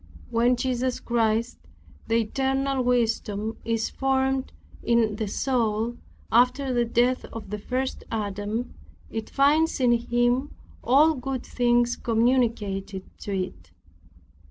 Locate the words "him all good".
9.91-11.45